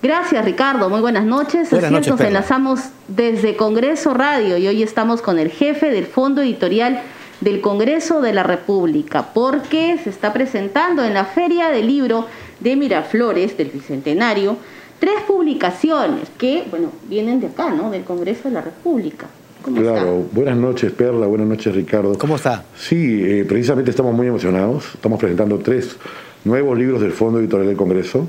Gracias, 0.00 0.44
Ricardo. 0.44 0.88
Muy 0.88 1.00
buenas 1.00 1.24
noches. 1.24 1.70
Buenas 1.70 1.90
noches, 1.90 2.10
nos 2.10 2.20
enlazamos 2.20 2.80
desde 3.08 3.56
Congreso 3.56 4.14
Radio 4.14 4.56
y 4.56 4.68
hoy 4.68 4.82
estamos 4.82 5.22
con 5.22 5.40
el 5.40 5.50
jefe 5.50 5.90
del 5.90 6.06
Fondo 6.06 6.40
Editorial 6.40 7.02
del 7.40 7.60
Congreso 7.60 8.20
de 8.20 8.32
la 8.32 8.44
República, 8.44 9.30
porque 9.34 9.98
se 10.02 10.10
está 10.10 10.32
presentando 10.32 11.04
en 11.04 11.14
la 11.14 11.24
Feria 11.24 11.70
del 11.70 11.88
Libro 11.88 12.26
de 12.60 12.76
Miraflores 12.76 13.56
del 13.56 13.70
Bicentenario 13.70 14.56
tres 15.00 15.20
publicaciones 15.26 16.28
que, 16.38 16.64
bueno, 16.70 16.92
vienen 17.08 17.40
de 17.40 17.48
acá, 17.48 17.70
¿no? 17.70 17.90
Del 17.90 18.04
Congreso 18.04 18.48
de 18.48 18.54
la 18.54 18.60
República. 18.60 19.26
¿Cómo 19.62 19.80
Claro, 19.80 20.24
buenas 20.30 20.56
noches 20.56 20.92
Perla, 20.92 21.26
buenas 21.26 21.48
noches 21.48 21.74
Ricardo. 21.74 22.16
¿Cómo 22.16 22.36
está? 22.36 22.64
Sí, 22.76 23.20
eh, 23.24 23.44
precisamente 23.48 23.90
estamos 23.90 24.14
muy 24.14 24.28
emocionados. 24.28 24.94
Estamos 24.94 25.18
presentando 25.18 25.58
tres 25.58 25.96
nuevos 26.44 26.78
libros 26.78 27.00
del 27.00 27.10
Fondo 27.10 27.40
Editorial 27.40 27.66
del 27.66 27.76
Congreso 27.76 28.28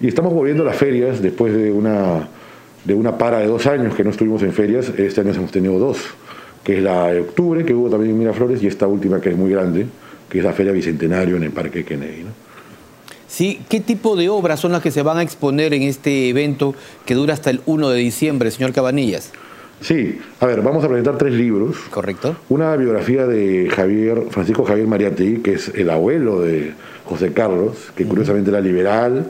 y 0.00 0.08
estamos 0.08 0.32
volviendo 0.32 0.62
a 0.62 0.66
las 0.66 0.76
ferias 0.76 1.22
después 1.22 1.54
de 1.54 1.70
una, 1.72 2.28
de 2.84 2.94
una 2.94 3.16
para 3.16 3.38
de 3.38 3.46
dos 3.46 3.66
años 3.66 3.94
que 3.94 4.04
no 4.04 4.10
estuvimos 4.10 4.42
en 4.42 4.52
ferias. 4.52 4.90
Este 4.96 5.20
año 5.20 5.32
hemos 5.32 5.50
tenido 5.50 5.78
dos, 5.78 5.98
que 6.62 6.78
es 6.78 6.82
la 6.82 7.08
de 7.08 7.20
octubre, 7.20 7.64
que 7.64 7.74
hubo 7.74 7.88
también 7.88 8.12
en 8.12 8.18
Miraflores, 8.18 8.62
y 8.62 8.66
esta 8.66 8.86
última 8.86 9.20
que 9.20 9.30
es 9.30 9.36
muy 9.36 9.50
grande, 9.50 9.86
que 10.28 10.38
es 10.38 10.44
la 10.44 10.52
Feria 10.52 10.72
Bicentenario 10.72 11.36
en 11.36 11.44
el 11.44 11.50
Parque 11.50 11.84
Kennedy. 11.84 12.24
¿no? 12.24 12.30
Sí, 13.28 13.60
¿qué 13.68 13.80
tipo 13.80 14.16
de 14.16 14.28
obras 14.28 14.60
son 14.60 14.72
las 14.72 14.82
que 14.82 14.90
se 14.90 15.02
van 15.02 15.18
a 15.18 15.22
exponer 15.22 15.74
en 15.74 15.82
este 15.82 16.28
evento 16.28 16.74
que 17.04 17.14
dura 17.14 17.34
hasta 17.34 17.50
el 17.50 17.60
1 17.66 17.88
de 17.90 17.98
diciembre, 17.98 18.50
señor 18.50 18.72
Cabanillas? 18.72 19.32
Sí, 19.80 20.18
a 20.40 20.46
ver, 20.46 20.62
vamos 20.62 20.84
a 20.84 20.88
presentar 20.88 21.18
tres 21.18 21.34
libros. 21.34 21.76
¿Correcto? 21.90 22.36
Una 22.48 22.76
biografía 22.76 23.26
de 23.26 23.68
Javier, 23.70 24.22
Francisco 24.30 24.64
Javier 24.64 24.86
Mariátegui, 24.86 25.42
que 25.42 25.54
es 25.54 25.68
el 25.74 25.90
abuelo 25.90 26.40
de 26.40 26.74
José 27.04 27.32
Carlos, 27.32 27.76
que 27.96 28.04
curiosamente 28.04 28.50
era 28.50 28.60
liberal, 28.60 29.28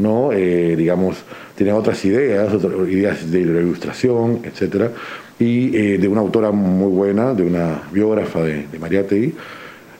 ¿no? 0.00 0.32
Eh, 0.32 0.74
digamos, 0.76 1.18
tiene 1.56 1.72
otras 1.72 2.04
ideas, 2.04 2.52
otras 2.52 2.72
ideas 2.88 3.30
de 3.30 3.40
ilustración, 3.40 4.40
etcétera, 4.44 4.90
y 5.38 5.76
eh, 5.76 5.98
de 5.98 6.08
una 6.08 6.20
autora 6.20 6.50
muy 6.50 6.90
buena, 6.90 7.34
de 7.34 7.42
una 7.42 7.82
biógrafa 7.92 8.42
de, 8.42 8.66
de 8.66 8.78
Mariátegui. 8.78 9.34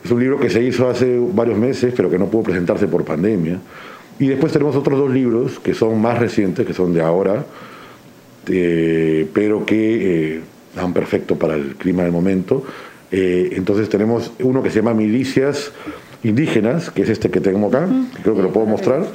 Es 0.03 0.11
un 0.11 0.19
libro 0.19 0.39
que 0.39 0.49
se 0.49 0.61
hizo 0.63 0.89
hace 0.89 1.19
varios 1.33 1.57
meses, 1.57 1.93
pero 1.95 2.09
que 2.09 2.17
no 2.17 2.27
pudo 2.27 2.43
presentarse 2.43 2.87
por 2.87 3.05
pandemia. 3.05 3.59
Y 4.19 4.27
después 4.27 4.51
tenemos 4.51 4.75
otros 4.75 4.99
dos 4.99 5.11
libros 5.11 5.59
que 5.59 5.73
son 5.73 6.01
más 6.01 6.19
recientes, 6.19 6.65
que 6.65 6.73
son 6.73 6.93
de 6.93 7.01
ahora, 7.01 7.45
eh, 8.47 9.27
pero 9.33 9.65
que 9.65 10.41
dan 10.75 10.93
perfecto 10.93 11.35
para 11.35 11.55
el 11.55 11.75
clima 11.75 12.03
del 12.03 12.11
momento. 12.11 12.63
Entonces 13.13 13.89
tenemos 13.89 14.31
uno 14.39 14.63
que 14.63 14.69
se 14.69 14.77
llama 14.77 14.93
Milicias 14.93 15.73
Indígenas, 16.23 16.91
que 16.91 17.01
es 17.01 17.09
este 17.09 17.29
que 17.29 17.41
tengo 17.41 17.67
acá, 17.67 17.89
que 18.15 18.21
creo 18.21 18.35
que 18.35 18.43
lo 18.43 18.53
puedo 18.53 18.67
mostrar, 18.67 19.05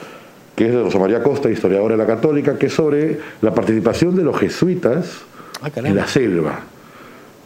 que 0.57 0.67
es 0.67 0.73
de 0.73 0.83
Rosa 0.83 0.99
María 0.99 1.23
Costa, 1.23 1.51
historiadora 1.51 1.95
de 1.95 1.99
la 1.99 2.07
Católica, 2.07 2.59
que 2.59 2.67
es 2.67 2.73
sobre 2.73 3.21
la 3.43 3.55
participación 3.55 4.17
de 4.17 4.25
los 4.25 4.37
jesuitas 4.39 5.23
Ah, 5.63 5.71
en 5.75 5.97
la 5.97 6.07
selva. 6.07 6.61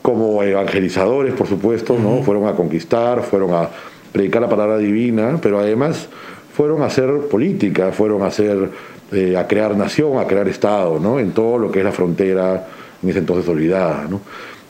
Como 0.02 0.42
evangelizadores, 0.42 1.34
por 1.34 1.46
supuesto, 1.46 1.96
¿no? 1.98 2.22
Fueron 2.22 2.46
a 2.48 2.52
conquistar, 2.52 3.22
fueron 3.22 3.54
a 3.54 3.68
predicar 4.12 4.42
la 4.42 4.48
palabra 4.48 4.78
divina, 4.78 5.38
pero 5.40 5.58
además 5.60 6.08
fueron 6.54 6.82
a 6.82 6.86
hacer 6.86 7.28
política, 7.30 7.92
fueron 7.92 8.22
a 8.22 8.26
hacer, 8.26 8.70
eh, 9.12 9.36
a 9.36 9.46
crear 9.46 9.76
nación, 9.76 10.18
a 10.18 10.26
crear 10.26 10.48
Estado, 10.48 10.98
¿no? 10.98 11.20
En 11.20 11.32
todo 11.32 11.58
lo 11.58 11.70
que 11.70 11.80
es 11.80 11.84
la 11.84 11.92
frontera, 11.92 12.66
en 13.02 13.08
ese 13.08 13.18
entonces 13.20 13.48
olvidada, 13.48 14.06
¿no? 14.08 14.20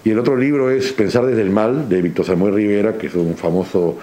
Y 0.05 0.11
el 0.11 0.19
otro 0.19 0.37
libro 0.37 0.71
es 0.71 0.93
Pensar 0.93 1.25
desde 1.25 1.43
el 1.43 1.51
mal, 1.51 1.89
de 1.89 2.03
Víctor 2.03 2.27
Samuel 2.27 2.55
Rivera, 2.55 2.95
que 2.99 3.07
es 3.07 3.15
un 3.15 3.37
famoso 3.37 3.97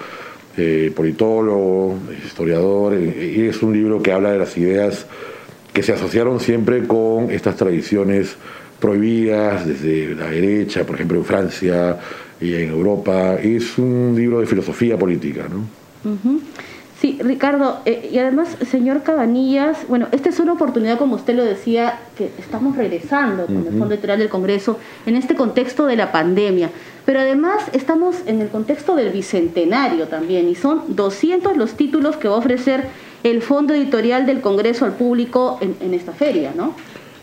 eh, 0.58 0.92
politólogo, 0.94 1.96
historiador, 2.24 2.98
y 3.00 3.46
es 3.46 3.62
un 3.62 3.72
libro 3.72 4.02
que 4.02 4.12
habla 4.12 4.32
de 4.32 4.38
las 4.38 4.56
ideas 4.56 5.06
que 5.72 5.82
se 5.82 5.92
asociaron 5.92 6.40
siempre 6.40 6.86
con 6.86 7.30
estas 7.30 7.56
tradiciones 7.56 8.36
prohibidas 8.80 9.66
desde 9.66 10.14
la 10.14 10.28
derecha, 10.30 10.84
por 10.84 10.96
ejemplo 10.96 11.18
en 11.18 11.24
Francia 11.24 11.98
y 12.40 12.54
en 12.54 12.70
Europa. 12.70 13.34
Es 13.34 13.78
un 13.78 14.14
libro 14.16 14.40
de 14.40 14.46
filosofía 14.46 14.98
política, 14.98 15.46
¿no? 15.48 15.66
Sí, 17.00 17.16
Ricardo, 17.22 17.78
eh, 17.84 18.10
y 18.12 18.18
además, 18.18 18.56
señor 18.68 19.04
Cabanillas, 19.04 19.86
bueno, 19.88 20.08
esta 20.10 20.30
es 20.30 20.40
una 20.40 20.54
oportunidad, 20.54 20.98
como 20.98 21.14
usted 21.14 21.36
lo 21.36 21.44
decía, 21.44 22.00
que 22.16 22.30
estamos 22.40 22.76
regresando 22.76 23.46
con 23.46 23.58
el 23.58 23.78
Fondo 23.78 23.94
Editorial 23.94 24.18
del 24.18 24.28
Congreso 24.28 24.80
en 25.06 25.14
este 25.14 25.36
contexto 25.36 25.86
de 25.86 25.94
la 25.94 26.10
pandemia, 26.10 26.70
pero 27.08 27.20
además 27.20 27.62
estamos 27.72 28.16
en 28.26 28.42
el 28.42 28.48
contexto 28.48 28.94
del 28.94 29.08
Bicentenario 29.10 30.08
también, 30.08 30.46
y 30.46 30.54
son 30.54 30.82
200 30.94 31.56
los 31.56 31.72
títulos 31.72 32.18
que 32.18 32.28
va 32.28 32.34
a 32.34 32.38
ofrecer 32.38 32.84
el 33.24 33.40
Fondo 33.40 33.72
Editorial 33.72 34.26
del 34.26 34.42
Congreso 34.42 34.84
al 34.84 34.92
público 34.92 35.56
en, 35.62 35.74
en 35.80 35.94
esta 35.94 36.12
feria, 36.12 36.52
¿no? 36.54 36.74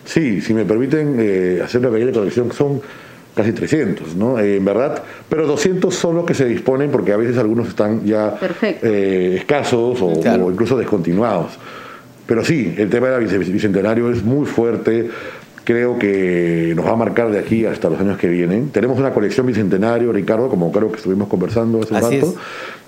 Sí, 0.04 0.42
si 0.42 0.56
me 0.56 0.66
permiten 0.66 1.18
eh, 1.20 1.62
hacer 1.64 1.82
una 1.82 1.92
pequeña 1.92 2.14
corrección, 2.14 2.52
son 2.52 2.82
casi 3.36 3.52
300, 3.52 4.16
¿no? 4.16 4.40
Eh, 4.40 4.56
en 4.58 4.66
verdad, 4.66 5.04
pero 5.30 5.46
200 5.46 5.94
son 5.94 6.16
los 6.16 6.26
que 6.26 6.34
se 6.34 6.46
disponen 6.46 6.90
porque 6.90 7.14
a 7.14 7.18
veces 7.18 7.38
algunos 7.38 7.68
están 7.68 8.04
ya 8.06 8.40
eh, 8.64 9.36
escasos 9.38 10.02
o, 10.02 10.20
Claro. 10.20 10.48
o 10.48 10.52
incluso 10.52 10.76
descontinuados. 10.80 11.52
Pero 12.26 12.44
sí, 12.44 12.74
el 12.76 12.90
tema 12.90 13.10
del 13.10 13.28
bice- 13.30 13.38
bicentenario 13.52 14.10
es 14.12 14.24
muy 14.24 14.48
fuerte. 14.48 15.12
Creo 15.66 16.00
que 16.00 16.74
nos 16.76 16.86
va 16.86 16.92
a 16.92 16.96
marcar 16.96 17.30
de 17.32 17.40
aquí 17.40 17.66
hasta 17.66 17.90
los 17.90 18.00
años 18.00 18.18
que 18.18 18.30
vienen. 18.30 18.70
Tenemos 18.70 18.98
una 18.98 19.14
colección 19.14 19.46
bicentenario, 19.46 20.14
Ricardo, 20.14 20.48
como 20.48 20.72
creo 20.72 20.90
que 20.90 20.98
estuvimos 20.98 21.28
conversando 21.28 21.82
hace 21.82 21.94
un 21.94 22.02
rato. 22.02 22.14
es. 22.16 22.36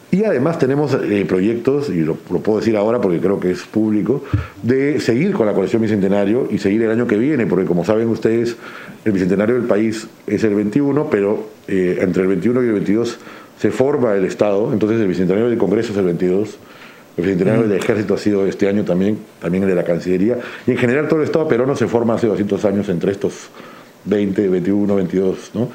Y 0.09 0.23
además 0.23 0.57
tenemos 0.57 0.93
eh, 0.93 1.25
proyectos, 1.27 1.89
y 1.89 1.99
lo, 1.99 2.17
lo 2.31 2.39
puedo 2.39 2.59
decir 2.59 2.77
ahora 2.77 3.01
porque 3.01 3.19
creo 3.19 3.41
que 3.41 3.51
es 3.51 3.63
público, 3.63 4.23
de 4.63 5.01
seguir 5.01 5.33
con 5.33 5.45
la 5.45 5.53
colección 5.53 5.81
Bicentenario 5.81 6.47
y 6.49 6.59
seguir 6.59 6.83
el 6.83 6.91
año 6.91 7.07
que 7.07 7.17
viene, 7.17 7.45
porque 7.45 7.65
como 7.65 7.83
saben 7.83 8.07
ustedes, 8.07 8.55
el 9.03 9.11
Bicentenario 9.11 9.55
del 9.55 9.65
país 9.65 10.07
es 10.25 10.43
el 10.45 10.55
21, 10.55 11.09
pero 11.09 11.49
eh, 11.67 11.97
entre 11.99 12.21
el 12.21 12.29
21 12.29 12.63
y 12.63 12.67
el 12.67 12.73
22 12.73 13.19
se 13.59 13.71
forma 13.71 14.13
el 14.13 14.23
Estado, 14.23 14.71
entonces 14.71 15.01
el 15.01 15.07
Bicentenario 15.07 15.49
del 15.49 15.57
Congreso 15.57 15.91
es 15.91 15.97
el 15.97 16.05
22. 16.05 16.57
El 17.17 17.23
Bicentenario 17.23 17.63
del 17.67 17.71
Ejército 17.79 18.13
ha 18.13 18.17
sido 18.17 18.45
este 18.45 18.69
año 18.69 18.83
también, 18.83 19.17
también 19.41 19.63
el 19.63 19.69
de 19.69 19.75
la 19.75 19.83
Cancillería. 19.83 20.37
Y 20.67 20.71
en 20.71 20.77
general 20.77 21.07
todo 21.07 21.19
el 21.19 21.25
Estado 21.25 21.47
peruano 21.47 21.75
se 21.75 21.87
forma 21.87 22.13
hace 22.13 22.27
200 22.27 22.63
años 22.65 22.89
entre 22.89 23.11
estos 23.11 23.33
20, 24.05 24.47
21, 24.47 24.95
22, 24.95 25.51
¿no? 25.55 25.69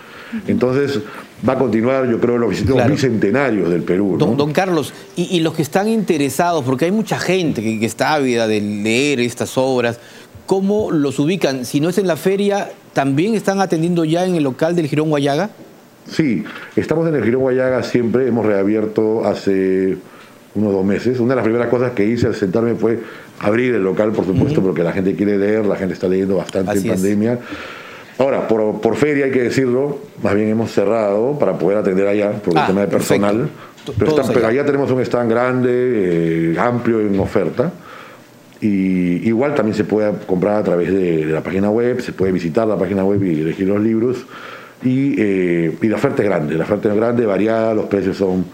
Entonces 0.46 1.00
va 1.46 1.54
a 1.54 1.58
continuar, 1.58 2.08
yo 2.08 2.18
creo, 2.20 2.38
los, 2.38 2.60
los 2.62 2.74
Claro. 2.76 2.90
bicentenarios 2.92 3.68
del 3.70 3.82
Perú, 3.82 4.12
¿no? 4.18 4.26
Don, 4.26 4.36
don 4.36 4.52
Carlos, 4.52 4.94
y, 5.16 5.36
y 5.36 5.40
los 5.40 5.52
que 5.54 5.62
están 5.62 5.88
interesados, 5.88 6.64
porque 6.64 6.86
hay 6.86 6.92
mucha 6.92 7.18
gente 7.18 7.60
que, 7.62 7.78
que 7.78 7.86
está 7.86 8.14
ávida 8.14 8.46
de 8.46 8.60
leer 8.60 9.20
estas 9.20 9.58
obras, 9.58 9.98
¿cómo 10.46 10.90
los 10.92 11.18
ubican? 11.18 11.64
Si 11.66 11.80
no 11.80 11.90
es 11.90 11.98
en 11.98 12.06
la 12.06 12.16
feria, 12.16 12.70
¿también 12.94 13.34
están 13.34 13.60
atendiendo 13.60 14.04
ya 14.06 14.24
en 14.24 14.36
el 14.36 14.44
local 14.44 14.74
del 14.76 14.86
Girón 14.86 15.10
Guayaga? 15.10 15.50
Sí, 16.08 16.44
estamos 16.76 17.06
en 17.08 17.16
el 17.16 17.24
Girón 17.24 17.42
Guayaga 17.42 17.82
siempre, 17.82 18.26
hemos 18.26 18.46
reabierto 18.46 19.26
hace 19.26 19.98
unos 20.54 20.72
dos 20.72 20.84
meses. 20.84 21.18
Una 21.20 21.30
de 21.30 21.36
las 21.36 21.44
primeras 21.44 21.68
cosas 21.68 21.92
que 21.92 22.04
hice 22.04 22.26
al 22.26 22.34
sentarme 22.34 22.74
fue 22.74 22.98
abrir 23.40 23.74
el 23.74 23.82
local, 23.82 24.12
por 24.12 24.24
supuesto, 24.26 24.60
porque 24.62 24.82
la 24.82 24.92
gente 24.92 25.14
quiere 25.14 25.38
leer, 25.38 25.64
la 25.66 25.76
gente 25.76 25.94
está 25.94 26.08
leyendo 26.08 26.36
bastante 26.36 26.70
Así 26.72 26.86
en 26.88 26.94
es. 26.94 27.00
pandemia. 27.00 27.38
Ahora, 28.18 28.46
por, 28.46 28.80
por 28.80 28.94
feria 28.96 29.24
hay 29.24 29.30
que 29.30 29.42
decirlo, 29.42 29.98
más 30.22 30.34
bien 30.34 30.48
hemos 30.48 30.70
cerrado 30.70 31.38
para 31.38 31.58
poder 31.58 31.78
atender 31.78 32.06
allá, 32.06 32.30
por 32.32 32.52
el 32.52 32.58
Ah, 32.58 32.66
tema 32.66 32.82
de 32.82 32.86
personal. 32.88 33.48
Pero, 33.98 34.10
está- 34.16 34.28
pero 34.32 34.46
allá. 34.46 34.60
allá 34.60 34.66
tenemos 34.66 34.90
un 34.90 35.00
stand 35.00 35.30
grande, 35.30 35.70
eh, 36.52 36.56
amplio 36.58 37.00
en 37.00 37.18
oferta. 37.18 37.72
Y 38.60 39.26
igual 39.28 39.54
también 39.56 39.74
se 39.76 39.82
puede 39.84 40.12
comprar 40.26 40.56
a 40.58 40.62
través 40.62 40.92
de, 40.92 41.26
de 41.26 41.32
la 41.32 41.40
página 41.42 41.68
web, 41.70 42.00
se 42.00 42.12
puede 42.12 42.30
visitar 42.30 42.66
la 42.68 42.76
página 42.78 43.04
web 43.04 43.20
y 43.24 43.40
elegir 43.40 43.66
los 43.66 43.80
libros. 43.80 44.24
Y, 44.84 45.14
eh, 45.18 45.76
y 45.82 45.88
la 45.88 45.96
oferta 45.96 46.22
es 46.22 46.28
grande, 46.28 46.54
la 46.54 46.62
oferta 46.64 46.88
es 46.90 46.94
grande, 46.94 47.26
variada, 47.26 47.74
los 47.74 47.86
precios 47.86 48.16
son 48.16 48.44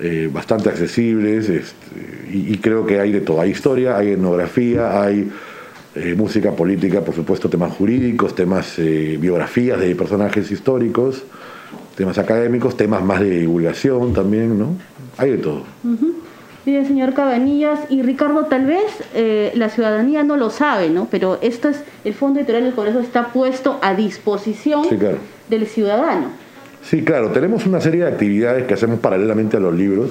eh, 0.00 0.28
bastante 0.32 0.68
accesibles 0.68 1.48
este, 1.48 2.30
y, 2.32 2.52
y 2.54 2.58
creo 2.58 2.86
que 2.86 3.00
hay 3.00 3.12
de 3.12 3.20
todo. 3.20 3.40
Hay 3.40 3.50
historia, 3.50 3.96
hay 3.96 4.12
etnografía, 4.12 5.02
hay 5.02 5.30
eh, 5.94 6.14
música 6.16 6.52
política, 6.52 7.00
por 7.00 7.14
supuesto, 7.14 7.48
temas 7.48 7.72
jurídicos, 7.72 8.34
temas, 8.34 8.78
eh, 8.78 9.16
biografías 9.20 9.80
de 9.80 9.94
personajes 9.96 10.50
históricos, 10.50 11.24
temas 11.96 12.18
académicos, 12.18 12.76
temas 12.76 13.02
más 13.02 13.20
de 13.20 13.30
divulgación 13.30 14.12
también, 14.12 14.58
¿no? 14.58 14.76
Hay 15.16 15.32
de 15.32 15.38
todo. 15.38 15.64
Bien, 16.64 16.86
señor 16.86 17.14
Cabanillas. 17.14 17.80
Y 17.88 18.02
Ricardo, 18.02 18.44
tal 18.44 18.66
vez 18.66 18.84
eh, 19.14 19.50
la 19.54 19.70
ciudadanía 19.70 20.22
no 20.22 20.36
lo 20.36 20.50
sabe, 20.50 20.90
¿no? 20.90 21.08
Pero 21.10 21.38
esto 21.40 21.68
es, 21.70 21.82
el 22.04 22.14
Fondo 22.14 22.38
Editorial 22.38 22.64
del 22.64 22.74
Congreso 22.74 23.00
está 23.00 23.32
puesto 23.32 23.78
a 23.82 23.94
disposición 23.94 24.84
Sí, 24.88 24.96
claro. 24.96 25.16
del 25.48 25.66
ciudadano. 25.66 26.28
Sí, 26.88 27.02
claro, 27.02 27.28
tenemos 27.32 27.66
una 27.66 27.82
serie 27.82 28.04
de 28.04 28.08
actividades 28.08 28.64
que 28.64 28.72
hacemos 28.72 28.98
paralelamente 28.98 29.58
a 29.58 29.60
los 29.60 29.74
libros, 29.74 30.10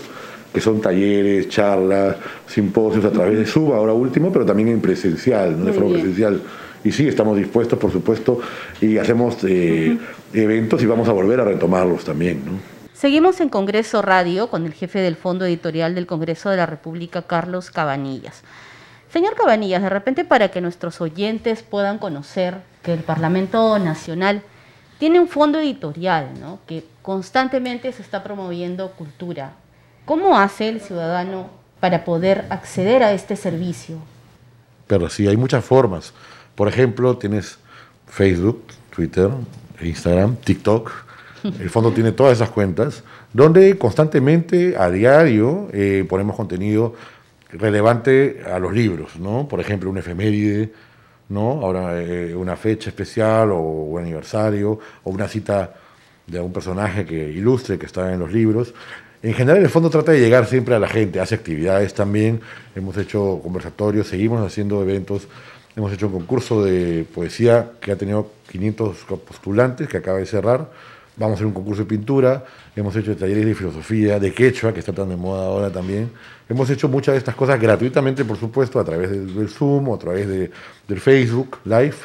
que 0.53 0.61
son 0.61 0.79
talleres, 0.79 1.49
charlas, 1.49 2.17
simposios 2.45 3.03
a 3.03 3.09
través 3.09 3.39
de 3.39 3.47
Zoom, 3.47 3.71
ahora 3.71 3.93
último, 3.93 4.31
pero 4.31 4.45
también 4.45 4.69
en 4.69 4.79
presencial, 4.79 5.59
¿no? 5.59 5.65
de 5.65 5.73
forma 5.73 5.93
presencial. 5.93 6.39
Y 6.83 6.91
sí, 6.91 7.07
estamos 7.07 7.35
dispuestos, 7.35 7.79
por 7.79 7.91
supuesto, 7.91 8.39
y 8.79 8.99
hacemos 8.99 9.37
eh, 9.43 9.97
eventos 10.33 10.83
y 10.83 10.85
vamos 10.85 11.09
a 11.09 11.13
volver 11.13 11.39
a 11.39 11.45
retomarlos 11.45 12.03
también. 12.03 12.43
¿no? 12.45 12.51
Seguimos 12.93 13.41
en 13.41 13.49
Congreso 13.49 14.03
Radio 14.03 14.47
con 14.51 14.67
el 14.67 14.73
jefe 14.73 14.99
del 14.99 15.15
Fondo 15.15 15.45
Editorial 15.45 15.95
del 15.95 16.05
Congreso 16.05 16.51
de 16.51 16.57
la 16.57 16.67
República, 16.67 17.23
Carlos 17.23 17.71
Cabanillas. 17.71 18.43
Señor 19.11 19.33
Cabanillas, 19.33 19.81
de 19.81 19.89
repente 19.89 20.25
para 20.25 20.49
que 20.49 20.61
nuestros 20.61 21.01
oyentes 21.01 21.63
puedan 21.63 21.97
conocer 21.97 22.57
que 22.83 22.93
el 22.93 22.99
Parlamento 22.99 23.79
Nacional 23.79 24.43
tiene 24.99 25.19
un 25.19 25.27
fondo 25.27 25.59
editorial, 25.59 26.29
¿no? 26.39 26.59
que 26.67 26.83
constantemente 27.01 27.91
se 27.91 28.01
está 28.01 28.23
promoviendo 28.23 28.91
cultura. 28.91 29.53
¿Cómo 30.05 30.37
hace 30.37 30.69
el 30.69 30.81
ciudadano 30.81 31.49
para 31.79 32.05
poder 32.05 32.45
acceder 32.49 33.03
a 33.03 33.13
este 33.13 33.35
servicio? 33.35 33.97
Pero 34.87 35.09
sí, 35.09 35.27
hay 35.27 35.37
muchas 35.37 35.63
formas. 35.63 36.13
Por 36.55 36.67
ejemplo, 36.67 37.17
tienes 37.17 37.59
Facebook, 38.07 38.63
Twitter, 38.95 39.29
Instagram, 39.81 40.37
TikTok. 40.37 40.91
El 41.43 41.69
fondo 41.69 41.91
tiene 41.91 42.11
todas 42.11 42.33
esas 42.33 42.49
cuentas, 42.49 43.03
donde 43.31 43.77
constantemente, 43.77 44.75
a 44.77 44.89
diario, 44.89 45.67
eh, 45.71 46.05
ponemos 46.09 46.35
contenido 46.35 46.95
relevante 47.51 48.41
a 48.51 48.59
los 48.59 48.73
libros, 48.73 49.17
¿no? 49.17 49.47
Por 49.47 49.59
ejemplo, 49.59 49.89
un 49.89 49.97
efeméride, 49.97 50.73
¿no? 51.29 51.61
Ahora 51.63 52.01
eh, 52.01 52.35
una 52.35 52.55
fecha 52.55 52.89
especial 52.89 53.51
o 53.51 53.59
un 53.59 54.01
aniversario 54.01 54.79
o 55.03 55.09
una 55.09 55.27
cita 55.27 55.73
de 56.25 56.37
algún 56.37 56.53
personaje 56.53 57.05
que 57.05 57.29
ilustre 57.29 57.77
que 57.77 57.85
está 57.85 58.13
en 58.13 58.19
los 58.19 58.31
libros. 58.31 58.73
En 59.23 59.33
general, 59.33 59.61
el 59.61 59.69
fondo 59.69 59.89
trata 59.89 60.11
de 60.11 60.19
llegar 60.19 60.45
siempre 60.45 60.75
a 60.75 60.79
la 60.79 60.87
gente, 60.87 61.19
hace 61.19 61.35
actividades 61.35 61.93
también, 61.93 62.39
hemos 62.75 62.95
hecho 62.97 63.39
conversatorios, 63.41 64.07
seguimos 64.07 64.45
haciendo 64.45 64.81
eventos, 64.83 65.27
hemos 65.75 65.91
hecho 65.91 66.07
un 66.07 66.13
concurso 66.13 66.63
de 66.63 67.05
poesía 67.13 67.71
que 67.81 67.91
ha 67.91 67.95
tenido 67.95 68.29
500 68.51 68.97
postulantes, 69.27 69.87
que 69.87 69.97
acaba 69.97 70.19
de 70.19 70.25
cerrar, 70.27 70.69
vamos 71.17 71.33
a 71.33 71.35
hacer 71.35 71.47
un 71.47 71.53
concurso 71.53 71.81
de 71.83 71.87
pintura, 71.87 72.45
hemos 72.75 72.95
hecho 72.95 73.15
talleres 73.15 73.45
de 73.45 73.55
filosofía, 73.55 74.19
de 74.19 74.33
quechua, 74.33 74.73
que 74.73 74.79
está 74.79 74.93
tan 74.93 75.09
de 75.09 75.15
moda 75.15 75.45
ahora 75.45 75.69
también. 75.71 76.11
Hemos 76.47 76.69
hecho 76.69 76.87
muchas 76.87 77.13
de 77.13 77.19
estas 77.19 77.35
cosas 77.35 77.59
gratuitamente, 77.59 78.23
por 78.23 78.37
supuesto, 78.37 78.79
a 78.79 78.85
través 78.85 79.09
del, 79.09 79.49
Zoom 79.49 79.89
o 79.89 79.95
a 79.95 79.99
través 79.99 80.27
de, 80.27 80.51
del 80.87 80.99
Facebook 80.99 81.57
Live. 81.65 81.95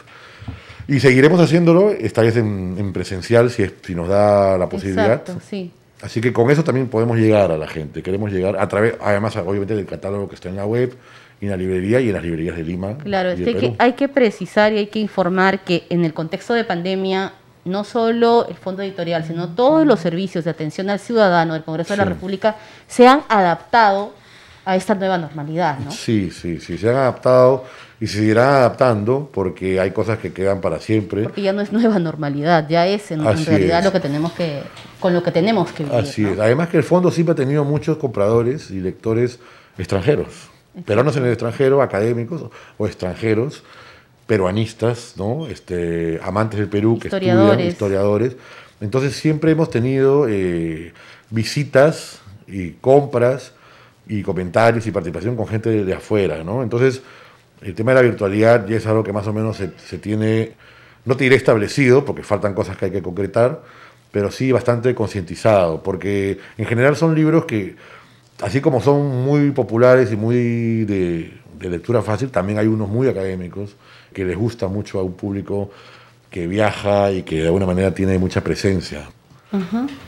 Y 0.88 0.98
seguiremos 0.98 1.40
haciéndolo, 1.40 1.90
esta 1.90 2.22
vez 2.22 2.36
en, 2.36 2.92
presencial, 2.92 3.50
si, 3.50 3.62
es, 3.62 3.74
si 3.82 3.94
nos 3.94 4.08
da 4.08 4.58
la 4.58 4.68
posibilidad. 4.68 5.12
Exacto, 5.12 5.38
sí. 5.48 5.70
Así 6.00 6.20
que 6.20 6.32
con 6.32 6.50
eso 6.50 6.64
también 6.64 6.88
podemos 6.88 7.16
llegar 7.16 7.52
a 7.52 7.56
la 7.56 7.68
gente. 7.68 8.02
Queremos 8.02 8.32
llegar 8.32 8.56
a 8.58 8.66
través, 8.66 8.94
además, 9.00 9.36
obviamente, 9.36 9.76
del 9.76 9.86
catálogo 9.86 10.28
que 10.28 10.34
está 10.34 10.48
en 10.48 10.56
la 10.56 10.66
web, 10.66 10.96
y 11.42 11.46
en 11.46 11.50
la 11.50 11.56
librería 11.56 12.00
y 12.00 12.06
en 12.06 12.14
las 12.14 12.22
librerías 12.22 12.56
de 12.56 12.62
Lima. 12.62 12.96
Claro, 12.98 13.30
es 13.30 13.40
que 13.40 13.74
hay 13.76 13.92
que 13.94 14.08
precisar 14.08 14.72
y 14.72 14.78
hay 14.78 14.86
que 14.86 15.00
informar 15.00 15.64
que 15.64 15.82
en 15.90 16.04
el 16.04 16.14
contexto 16.14 16.54
de 16.54 16.62
pandemia 16.62 17.34
no 17.64 17.84
solo 17.84 18.46
el 18.48 18.56
fondo 18.56 18.82
editorial, 18.82 19.24
sino 19.24 19.48
todos 19.48 19.86
los 19.86 20.00
servicios 20.00 20.44
de 20.44 20.50
atención 20.50 20.90
al 20.90 20.98
ciudadano 20.98 21.54
del 21.54 21.64
Congreso 21.64 21.92
de 21.92 21.98
la 21.98 22.04
República 22.04 22.56
se 22.88 23.06
han 23.06 23.22
adaptado 23.28 24.14
a 24.64 24.76
esta 24.76 24.94
nueva 24.94 25.18
normalidad, 25.18 25.78
¿no? 25.78 25.90
Sí, 25.90 26.30
sí, 26.30 26.60
sí, 26.60 26.78
se 26.78 26.88
han 26.88 26.96
adaptado 26.96 27.64
y 28.00 28.06
se 28.06 28.18
seguirán 28.18 28.48
adaptando 28.48 29.30
porque 29.32 29.80
hay 29.80 29.90
cosas 29.90 30.18
que 30.18 30.32
quedan 30.32 30.60
para 30.60 30.80
siempre. 30.80 31.24
Porque 31.24 31.42
ya 31.42 31.52
no 31.52 31.62
es 31.62 31.72
nueva 31.72 31.98
normalidad, 31.98 32.68
ya 32.68 32.86
es 32.86 33.10
en, 33.10 33.24
realidad 33.24 33.82
lo 33.82 33.92
que 33.92 34.00
tenemos 34.00 34.32
que, 34.32 34.62
con 35.00 35.14
lo 35.14 35.22
que 35.22 35.32
tenemos 35.32 35.70
que 35.72 35.84
vivir. 35.84 35.98
Así 35.98 36.24
es. 36.24 36.38
Además 36.38 36.68
que 36.68 36.76
el 36.76 36.84
fondo 36.84 37.10
siempre 37.10 37.32
ha 37.32 37.36
tenido 37.36 37.64
muchos 37.64 37.98
compradores 37.98 38.70
y 38.70 38.80
lectores 38.80 39.40
extranjeros, 39.78 40.50
peruanos 40.84 41.16
en 41.16 41.24
el 41.24 41.30
extranjero, 41.30 41.82
académicos 41.82 42.44
o 42.78 42.86
extranjeros, 42.86 43.64
peruanistas, 44.32 45.12
¿no? 45.18 45.46
Este, 45.46 46.18
amantes 46.22 46.58
del 46.58 46.70
Perú 46.70 46.98
que 46.98 47.08
estudian, 47.08 47.60
historiadores. 47.60 48.34
Entonces 48.80 49.14
siempre 49.14 49.50
hemos 49.52 49.68
tenido 49.68 50.26
eh, 50.26 50.94
visitas 51.28 52.18
y 52.46 52.70
compras 52.70 53.52
y 54.06 54.22
comentarios 54.22 54.86
y 54.86 54.90
participación 54.90 55.36
con 55.36 55.46
gente 55.48 55.84
de, 55.84 55.92
afuera, 55.92 56.42
¿no? 56.42 56.62
Entonces, 56.62 57.02
el 57.60 57.74
tema 57.74 57.90
de 57.90 57.96
la 57.96 58.08
virtualidad 58.08 58.66
ya 58.66 58.78
es 58.78 58.86
algo 58.86 59.04
que 59.04 59.12
más 59.12 59.26
o 59.26 59.34
menos 59.34 59.58
se, 59.58 59.98
tiene, 59.98 60.52
no 61.04 61.14
te 61.14 61.24
diré 61.24 61.36
establecido, 61.36 62.06
porque 62.06 62.22
faltan 62.22 62.54
cosas 62.54 62.78
que 62.78 62.86
hay 62.86 62.90
que 62.90 63.02
concretar, 63.02 63.60
pero 64.12 64.30
sí 64.30 64.50
bastante 64.50 64.94
concientizado, 64.94 65.82
porque 65.82 66.38
en 66.56 66.64
general 66.64 66.96
son 66.96 67.14
libros 67.14 67.44
que, 67.44 67.76
así 68.40 68.62
como 68.62 68.80
son 68.80 69.24
muy 69.26 69.50
populares 69.50 70.10
y 70.10 70.16
muy 70.16 70.86
de, 70.86 71.34
de 71.58 71.68
lectura 71.68 72.00
fácil, 72.00 72.30
también 72.30 72.58
hay 72.58 72.66
unos 72.66 72.88
muy 72.88 73.08
académicos 73.08 73.76
que 74.12 74.24
les 74.24 74.36
gusta 74.36 74.68
mucho 74.68 74.98
a 74.98 75.02
un 75.02 75.14
público 75.14 75.70
que 76.30 76.46
viaja 76.46 77.12
y 77.12 77.22
que 77.22 77.40
de 77.40 77.46
alguna 77.46 77.66
manera 77.66 77.92
tiene 77.92 78.18
mucha 78.18 78.42
presencia. 78.42 79.08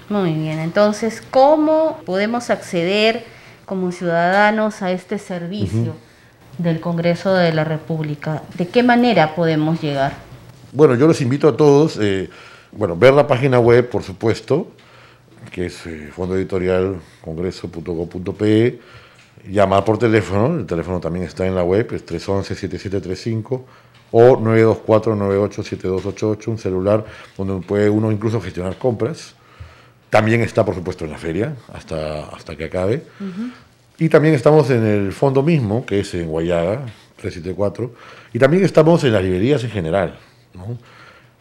Muy 0.08 0.32
bien, 0.32 0.58
entonces, 0.58 1.22
¿cómo 1.30 2.00
podemos 2.06 2.48
acceder 2.48 3.24
como 3.66 3.92
ciudadanos 3.92 4.80
a 4.80 4.90
este 4.90 5.18
servicio 5.18 5.94
del 6.56 6.80
Congreso 6.80 7.34
de 7.34 7.52
la 7.52 7.64
República? 7.64 8.42
¿De 8.56 8.66
qué 8.68 8.82
manera 8.82 9.34
podemos 9.34 9.82
llegar? 9.82 10.14
Bueno, 10.72 10.94
yo 10.94 11.06
los 11.06 11.20
invito 11.20 11.46
a 11.46 11.56
todos, 11.56 11.98
eh, 12.00 12.30
bueno, 12.72 12.96
ver 12.96 13.12
la 13.12 13.26
página 13.26 13.60
web, 13.60 13.90
por 13.90 14.02
supuesto, 14.02 14.68
que 15.52 15.66
es 15.66 15.84
eh, 15.86 16.10
fondo 16.10 16.36
editorial 16.36 17.00
llamar 19.46 19.84
por 19.84 19.98
teléfono, 19.98 20.58
el 20.58 20.64
teléfono 20.64 21.00
también 21.00 21.26
está 21.26 21.46
en 21.46 21.54
la 21.54 21.64
web, 21.64 21.92
es 21.92 22.06
311-7735 22.06 23.60
o 24.16 24.38
924-987288, 24.38 26.46
un 26.46 26.56
celular 26.56 27.04
donde 27.36 27.66
puede 27.66 27.90
uno 27.90 28.12
incluso 28.12 28.40
gestionar 28.40 28.78
compras. 28.78 29.34
También 30.08 30.40
está, 30.42 30.64
por 30.64 30.76
supuesto, 30.76 31.04
en 31.04 31.10
la 31.10 31.18
feria 31.18 31.56
hasta, 31.72 32.26
hasta 32.26 32.54
que 32.54 32.66
acabe. 32.66 33.02
Y 33.98 34.08
también 34.08 34.34
estamos 34.34 34.70
en 34.70 34.86
el 34.86 35.12
fondo 35.12 35.42
mismo, 35.42 35.84
que 35.84 35.98
es 35.98 36.14
en 36.14 36.28
Guayaga, 36.28 36.82
374. 37.16 37.92
Y 38.32 38.38
también 38.38 38.64
estamos 38.64 39.02
en 39.02 39.14
las 39.14 39.24
librerías 39.24 39.64
en 39.64 39.70
general. 39.70 40.16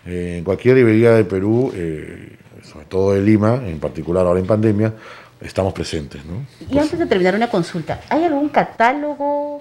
en 0.07 0.43
cualquier 0.43 0.77
librería 0.77 1.11
de 1.11 1.25
Perú, 1.25 1.71
eh, 1.75 2.37
sobre 2.63 2.85
todo 2.85 3.13
de 3.13 3.21
Lima, 3.21 3.61
en 3.67 3.79
particular 3.79 4.25
ahora 4.25 4.39
en 4.39 4.47
pandemia, 4.47 4.95
estamos 5.41 5.73
presentes. 5.73 6.25
¿no? 6.25 6.43
Y 6.71 6.79
antes 6.79 6.97
de 6.97 7.05
terminar 7.05 7.35
una 7.35 7.51
consulta, 7.51 8.01
¿hay 8.09 8.23
algún 8.23 8.49
catálogo 8.49 9.52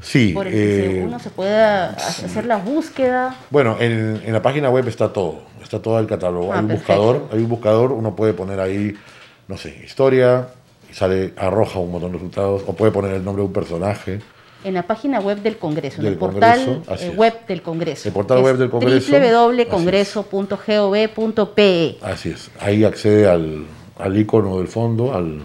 Sí. 0.00 0.32
Por 0.32 0.46
el 0.46 0.52
que 0.52 1.00
eh, 1.00 1.04
uno 1.04 1.18
se 1.18 1.30
pueda 1.30 1.90
hacer 1.90 2.46
la 2.46 2.56
búsqueda. 2.56 3.36
Bueno, 3.50 3.76
en, 3.80 4.22
en, 4.24 4.32
la 4.32 4.40
página 4.42 4.70
web 4.70 4.86
está 4.88 5.12
todo, 5.12 5.40
está 5.62 5.80
todo 5.80 5.98
el 5.98 6.06
catálogo. 6.06 6.52
Ah, 6.52 6.58
hay 6.58 6.64
un 6.64 6.68
buscador, 6.68 7.28
hay 7.32 7.38
un 7.38 7.48
buscador, 7.48 7.92
uno 7.92 8.14
puede 8.14 8.34
poner 8.34 8.60
ahí, 8.60 8.94
no 9.48 9.56
sé, 9.56 9.82
historia, 9.84 10.48
y 10.90 10.94
sale, 10.94 11.32
arroja 11.36 11.78
un 11.78 11.92
montón 11.92 12.12
de 12.12 12.18
resultados, 12.18 12.62
o 12.66 12.74
puede 12.74 12.92
poner 12.92 13.12
el 13.14 13.24
nombre 13.24 13.42
de 13.42 13.46
un 13.46 13.52
personaje. 13.52 14.20
En 14.62 14.74
la 14.74 14.82
página 14.84 15.18
web 15.20 15.42
del 15.42 15.58
Congreso, 15.58 16.00
en 16.00 16.06
el 16.06 16.16
portal 16.16 16.82
eh, 16.98 17.12
web 17.16 17.34
del 17.46 17.60
Congreso. 17.60 18.08
El 18.08 18.14
portal 18.14 18.40
web 18.42 18.56
del 18.56 18.70
Congreso. 18.70 19.12
www.congreso.gov.pe. 19.12 21.98
Así 22.02 22.30
es, 22.30 22.50
ahí 22.60 22.84
accede 22.84 23.28
al, 23.28 23.66
al 23.98 24.16
icono 24.16 24.56
del 24.58 24.68
fondo, 24.68 25.14
al, 25.14 25.40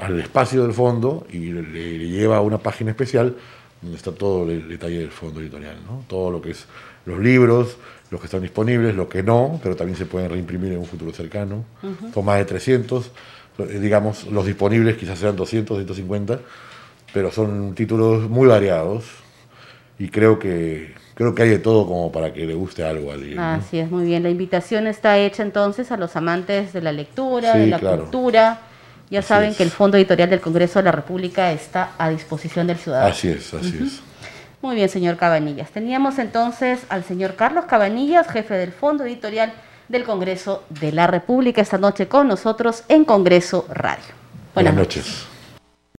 al 0.00 0.20
espacio 0.20 0.62
del 0.62 0.72
fondo, 0.72 1.26
y 1.30 1.50
le, 1.50 1.62
le 1.62 2.08
lleva 2.08 2.38
a 2.38 2.40
una 2.40 2.56
página 2.58 2.90
especial 2.90 3.36
donde 3.80 3.96
está 3.96 4.12
todo 4.12 4.50
el 4.50 4.68
detalle 4.68 4.98
del 4.98 5.10
fondo 5.10 5.40
editorial, 5.40 5.76
¿no? 5.86 6.04
todo 6.08 6.30
lo 6.30 6.42
que 6.42 6.50
es 6.50 6.66
los 7.06 7.18
libros, 7.18 7.76
los 8.10 8.20
que 8.20 8.26
están 8.26 8.42
disponibles, 8.42 8.94
los 8.94 9.08
que 9.08 9.22
no, 9.22 9.58
pero 9.62 9.76
también 9.76 9.96
se 9.96 10.06
pueden 10.06 10.30
reimprimir 10.30 10.72
en 10.72 10.78
un 10.78 10.86
futuro 10.86 11.12
cercano. 11.12 11.64
Son 12.12 12.24
más 12.24 12.38
de 12.38 12.44
300, 12.44 13.10
eh, 13.58 13.78
digamos, 13.80 14.26
los 14.26 14.46
disponibles 14.46 14.96
quizás 14.96 15.18
sean 15.18 15.36
200, 15.36 15.78
150, 15.78 16.40
pero 17.12 17.30
son 17.30 17.74
títulos 17.74 18.28
muy 18.28 18.48
variados 18.48 19.04
y 19.98 20.08
creo 20.08 20.38
que 20.38 20.94
creo 21.14 21.34
que 21.34 21.42
hay 21.42 21.48
de 21.48 21.58
todo 21.58 21.86
como 21.86 22.12
para 22.12 22.32
que 22.32 22.46
le 22.46 22.54
guste 22.54 22.84
algo 22.84 23.10
al 23.10 23.22
libro. 23.22 23.42
Así 23.42 23.78
es, 23.78 23.90
muy 23.90 24.04
bien. 24.04 24.22
La 24.22 24.30
invitación 24.30 24.86
está 24.86 25.18
hecha 25.18 25.42
entonces 25.42 25.90
a 25.90 25.96
los 25.96 26.14
amantes 26.14 26.72
de 26.72 26.80
la 26.80 26.92
lectura, 26.92 27.56
de 27.56 27.66
la 27.66 27.80
cultura 27.80 28.60
ya 29.10 29.22
saben 29.22 29.54
que 29.54 29.62
el 29.62 29.70
Fondo 29.70 29.96
Editorial 29.96 30.30
del 30.30 30.40
Congreso 30.40 30.78
de 30.78 30.84
la 30.84 30.92
República 30.92 31.52
está 31.52 31.92
a 31.98 32.10
disposición 32.10 32.66
del 32.66 32.78
ciudadano. 32.78 33.10
Así 33.10 33.28
es, 33.28 33.54
así 33.54 33.78
es. 33.82 34.00
Muy 34.60 34.74
bien, 34.74 34.88
señor 34.88 35.16
Cabanillas. 35.16 35.70
Teníamos 35.70 36.18
entonces 36.18 36.80
al 36.88 37.04
señor 37.04 37.36
Carlos 37.36 37.66
Cabanillas, 37.66 38.28
jefe 38.28 38.54
del 38.54 38.72
Fondo 38.72 39.04
Editorial 39.04 39.52
del 39.88 40.04
Congreso 40.04 40.64
de 40.68 40.92
la 40.92 41.06
República, 41.06 41.62
esta 41.62 41.78
noche 41.78 42.08
con 42.08 42.28
nosotros 42.28 42.82
en 42.88 43.04
Congreso 43.04 43.66
Radio. 43.70 44.04
Buenas, 44.54 44.74
noches. 44.74 45.26